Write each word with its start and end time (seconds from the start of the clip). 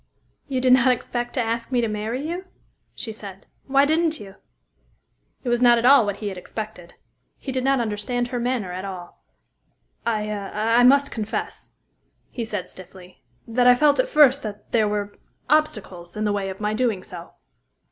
"You 0.47 0.59
did 0.61 0.73
not 0.73 0.91
expect 0.91 1.35
to 1.35 1.43
ask 1.43 1.71
me 1.71 1.79
to 1.79 1.87
marry 1.87 2.27
you?" 2.27 2.45
she 2.95 3.13
said. 3.13 3.45
"Why 3.67 3.85
didn't 3.85 4.19
you?" 4.19 4.33
It 5.43 5.49
was 5.49 5.61
not 5.61 5.77
at 5.77 5.85
all 5.85 6.07
what 6.07 6.15
he 6.15 6.29
had 6.29 6.39
expected. 6.39 6.95
He 7.37 7.51
did 7.51 7.63
not 7.63 7.79
understand 7.79 8.29
her 8.29 8.39
manner 8.39 8.71
at 8.71 8.83
all. 8.83 9.21
"I 10.03 10.83
must 10.85 11.11
confess," 11.11 11.73
he 12.31 12.43
said 12.43 12.67
stiffly, 12.67 13.21
"that 13.47 13.67
I 13.67 13.75
felt 13.75 13.99
at 13.99 14.07
first 14.07 14.41
that 14.41 14.71
there 14.71 14.87
were 14.87 15.15
obstacles 15.51 16.17
in 16.17 16.23
the 16.23 16.33
way 16.33 16.49
of 16.49 16.59
my 16.59 16.73
doing 16.73 17.03
so." 17.03 17.35